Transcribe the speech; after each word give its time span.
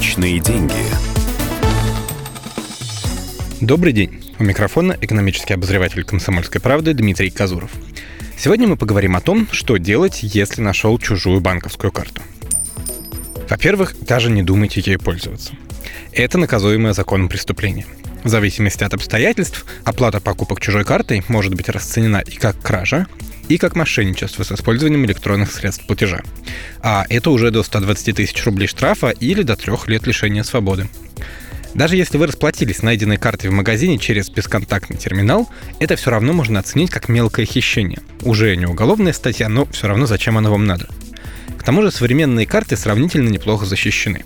Личные 0.00 0.40
деньги. 0.40 0.72
Добрый 3.60 3.92
день. 3.92 4.24
У 4.38 4.44
микрофона 4.44 4.96
экономический 4.98 5.52
обозреватель 5.52 6.04
«Комсомольской 6.04 6.58
правды» 6.58 6.94
Дмитрий 6.94 7.28
Казуров. 7.28 7.70
Сегодня 8.38 8.66
мы 8.66 8.78
поговорим 8.78 9.14
о 9.14 9.20
том, 9.20 9.46
что 9.52 9.76
делать, 9.76 10.20
если 10.22 10.62
нашел 10.62 10.98
чужую 10.98 11.42
банковскую 11.42 11.92
карту. 11.92 12.22
Во-первых, 13.50 13.94
даже 14.00 14.30
не 14.30 14.42
думайте 14.42 14.80
ею 14.80 14.98
пользоваться. 14.98 15.52
Это 16.12 16.38
наказуемое 16.38 16.94
законом 16.94 17.28
преступление. 17.28 17.84
В 18.24 18.28
зависимости 18.30 18.82
от 18.82 18.94
обстоятельств, 18.94 19.66
оплата 19.84 20.18
покупок 20.20 20.60
чужой 20.60 20.86
картой 20.86 21.22
может 21.28 21.52
быть 21.52 21.68
расценена 21.68 22.24
и 22.26 22.36
как 22.36 22.58
кража, 22.62 23.06
и 23.50 23.58
как 23.58 23.74
мошенничество 23.74 24.44
с 24.44 24.52
использованием 24.52 25.04
электронных 25.04 25.52
средств 25.52 25.84
платежа. 25.84 26.22
А 26.82 27.04
это 27.08 27.30
уже 27.30 27.50
до 27.50 27.64
120 27.64 28.14
тысяч 28.14 28.44
рублей 28.44 28.68
штрафа 28.68 29.10
или 29.10 29.42
до 29.42 29.56
трех 29.56 29.88
лет 29.88 30.06
лишения 30.06 30.44
свободы. 30.44 30.88
Даже 31.74 31.96
если 31.96 32.16
вы 32.16 32.28
расплатились 32.28 32.82
найденной 32.82 33.16
картой 33.16 33.50
в 33.50 33.52
магазине 33.52 33.98
через 33.98 34.30
бесконтактный 34.30 34.96
терминал, 34.96 35.50
это 35.80 35.96
все 35.96 36.10
равно 36.10 36.32
можно 36.32 36.60
оценить 36.60 36.90
как 36.90 37.08
мелкое 37.08 37.44
хищение. 37.44 37.98
Уже 38.22 38.56
не 38.56 38.66
уголовная 38.66 39.12
статья, 39.12 39.48
но 39.48 39.66
все 39.66 39.88
равно 39.88 40.06
зачем 40.06 40.38
оно 40.38 40.52
вам 40.52 40.64
надо. 40.64 40.88
К 41.58 41.64
тому 41.64 41.82
же 41.82 41.90
современные 41.90 42.46
карты 42.46 42.76
сравнительно 42.76 43.28
неплохо 43.28 43.66
защищены. 43.66 44.24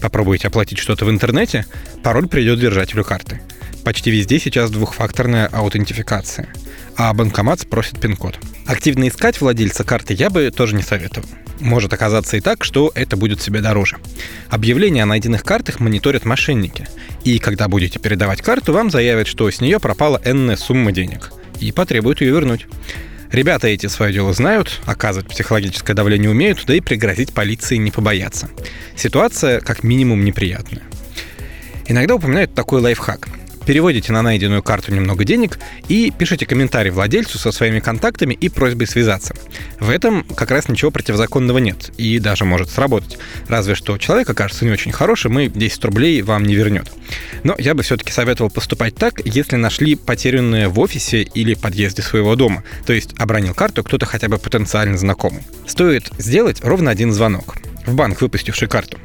Попробуйте 0.00 0.48
оплатить 0.48 0.78
что-то 0.78 1.04
в 1.04 1.10
интернете, 1.10 1.66
пароль 2.02 2.26
придет 2.26 2.58
держателю 2.58 3.04
карты. 3.04 3.42
Почти 3.84 4.10
везде 4.10 4.38
сейчас 4.38 4.70
двухфакторная 4.70 5.46
аутентификация, 5.46 6.48
а 6.96 7.12
банкомат 7.12 7.60
спросит 7.60 8.00
пин-код. 8.00 8.38
Активно 8.66 9.08
искать 9.08 9.40
владельца 9.40 9.84
карты 9.84 10.14
я 10.14 10.30
бы 10.30 10.50
тоже 10.50 10.74
не 10.74 10.82
советовал. 10.82 11.28
Может 11.60 11.92
оказаться 11.92 12.36
и 12.36 12.40
так, 12.40 12.64
что 12.64 12.90
это 12.94 13.16
будет 13.16 13.40
себе 13.40 13.60
дороже. 13.60 13.98
Объявления 14.48 15.02
о 15.02 15.06
найденных 15.06 15.44
картах 15.44 15.80
мониторят 15.80 16.24
мошенники. 16.24 16.88
И 17.24 17.38
когда 17.38 17.68
будете 17.68 17.98
передавать 17.98 18.42
карту, 18.42 18.72
вам 18.72 18.90
заявят, 18.90 19.26
что 19.26 19.50
с 19.50 19.60
нее 19.60 19.78
пропала 19.78 20.20
энная 20.24 20.56
сумма 20.56 20.92
денег. 20.92 21.32
И 21.60 21.70
потребуют 21.72 22.20
ее 22.20 22.32
вернуть. 22.32 22.66
Ребята 23.30 23.68
эти 23.68 23.86
свое 23.86 24.12
дело 24.12 24.32
знают, 24.32 24.80
оказывать 24.84 25.28
психологическое 25.28 25.94
давление 25.94 26.30
умеют, 26.30 26.62
да 26.66 26.74
и 26.74 26.80
пригрозить 26.80 27.32
полиции 27.32 27.76
не 27.76 27.90
побоятся. 27.90 28.50
Ситуация 28.96 29.60
как 29.60 29.84
минимум 29.84 30.24
неприятная. 30.24 30.82
Иногда 31.86 32.14
упоминают 32.14 32.54
такой 32.54 32.80
лайфхак– 32.80 33.28
переводите 33.66 34.12
на 34.12 34.22
найденную 34.22 34.62
карту 34.62 34.92
немного 34.92 35.24
денег 35.24 35.58
и 35.88 36.12
пишите 36.16 36.46
комментарий 36.46 36.90
владельцу 36.90 37.38
со 37.38 37.52
своими 37.52 37.80
контактами 37.80 38.34
и 38.34 38.48
просьбой 38.48 38.86
связаться. 38.86 39.34
В 39.80 39.90
этом 39.90 40.24
как 40.24 40.50
раз 40.50 40.68
ничего 40.68 40.90
противозаконного 40.90 41.58
нет 41.58 41.90
и 41.96 42.18
даже 42.18 42.44
может 42.44 42.70
сработать. 42.70 43.18
Разве 43.48 43.74
что 43.74 43.98
человек 43.98 44.28
окажется 44.30 44.64
не 44.64 44.70
очень 44.70 44.92
хорошим 44.92 45.38
и 45.38 45.48
10 45.48 45.84
рублей 45.84 46.22
вам 46.22 46.44
не 46.44 46.54
вернет. 46.54 46.90
Но 47.42 47.54
я 47.58 47.74
бы 47.74 47.82
все-таки 47.82 48.12
советовал 48.12 48.50
поступать 48.50 48.94
так, 48.94 49.20
если 49.24 49.56
нашли 49.56 49.94
потерянное 49.94 50.68
в 50.68 50.78
офисе 50.80 51.22
или 51.22 51.54
подъезде 51.54 52.02
своего 52.02 52.36
дома, 52.36 52.64
то 52.86 52.92
есть 52.92 53.14
обронил 53.18 53.54
карту 53.54 53.84
кто-то 53.84 54.06
хотя 54.06 54.28
бы 54.28 54.38
потенциально 54.38 54.96
знакомый. 54.96 55.42
Стоит 55.66 56.10
сделать 56.18 56.64
ровно 56.64 56.90
один 56.90 57.12
звонок 57.12 57.56
в 57.86 57.94
банк, 57.94 58.20
выпустивший 58.20 58.68
карту. 58.68 58.98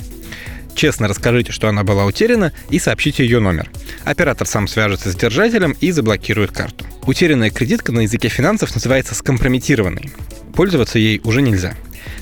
Честно 0.78 1.08
расскажите, 1.08 1.52
что 1.52 1.68
она 1.68 1.84
была 1.84 2.06
утеряна, 2.06 2.54
и 2.70 2.78
сообщите 2.78 3.24
ее 3.24 3.40
номер. 3.40 3.68
Оператор 4.04 4.46
сам 4.46 4.68
свяжется 4.68 5.12
с 5.12 5.16
держателем 5.16 5.76
и 5.82 5.90
заблокирует 5.90 6.52
карту. 6.52 6.86
Утерянная 7.08 7.50
кредитка 7.50 7.92
на 7.92 8.02
языке 8.02 8.30
финансов 8.30 8.76
называется 8.76 9.16
скомпрометированной. 9.16 10.12
Пользоваться 10.54 11.00
ей 11.00 11.20
уже 11.24 11.42
нельзя. 11.42 11.76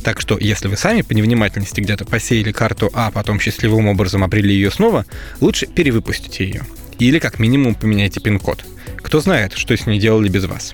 Так 0.06 0.22
что, 0.22 0.38
если 0.40 0.70
вы 0.70 0.78
сами 0.78 1.02
по 1.02 1.12
невнимательности 1.12 1.82
где-то 1.82 2.06
посеяли 2.06 2.54
карту, 2.54 2.90
а 2.94 3.12
потом 3.12 3.42
счастливым 3.42 3.90
образом 3.90 4.24
обрели 4.24 4.56
ее 4.56 4.72
снова, 4.72 5.06
лучше 5.42 5.68
перевыпустите 5.68 6.46
ее. 6.46 6.64
Или 6.98 7.20
как 7.20 7.40
минимум 7.40 7.76
поменяйте 7.76 8.22
пин-код. 8.22 8.64
Кто 9.00 9.20
знает, 9.20 9.52
что 9.52 9.76
с 9.76 9.86
ней 9.86 10.00
делали 10.00 10.30
без 10.30 10.46
вас. 10.46 10.74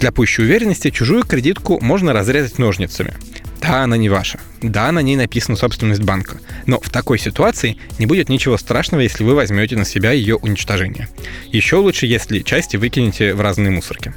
Для 0.00 0.12
пущей 0.12 0.44
уверенности 0.44 0.88
чужую 0.88 1.24
кредитку 1.24 1.78
можно 1.82 2.14
разрезать 2.14 2.58
ножницами. 2.58 3.12
Да, 3.60 3.82
она 3.82 3.96
не 3.96 4.08
ваша. 4.08 4.38
Да, 4.62 4.90
на 4.90 5.00
ней 5.00 5.16
написана 5.16 5.56
собственность 5.56 6.02
банка. 6.02 6.38
Но 6.66 6.80
в 6.80 6.88
такой 6.90 7.18
ситуации 7.18 7.76
не 7.98 8.06
будет 8.06 8.28
ничего 8.28 8.56
страшного, 8.56 9.02
если 9.02 9.22
вы 9.22 9.34
возьмете 9.34 9.76
на 9.76 9.84
себя 9.84 10.12
ее 10.12 10.36
уничтожение. 10.36 11.08
Еще 11.52 11.76
лучше, 11.76 12.06
если 12.06 12.40
части 12.40 12.76
выкинете 12.76 13.34
в 13.34 13.40
разные 13.40 13.70
мусорки. 13.70 14.14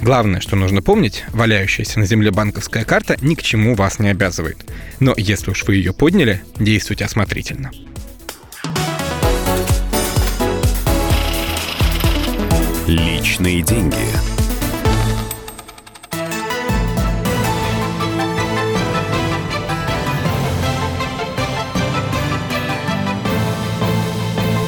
Главное, 0.00 0.40
что 0.40 0.56
нужно 0.56 0.82
помнить, 0.82 1.24
валяющаяся 1.28 1.98
на 1.98 2.06
земле 2.06 2.30
банковская 2.30 2.84
карта 2.84 3.16
ни 3.22 3.34
к 3.34 3.42
чему 3.42 3.74
вас 3.74 3.98
не 3.98 4.10
обязывает. 4.10 4.58
Но 5.00 5.14
если 5.16 5.52
уж 5.52 5.64
вы 5.64 5.76
ее 5.76 5.92
подняли, 5.92 6.42
действуйте 6.58 7.04
осмотрительно. 7.04 7.70
Личные 12.86 13.62
деньги. 13.62 14.45